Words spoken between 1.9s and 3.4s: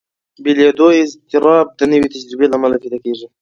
نوې تجربې له امله پیدا کېږي.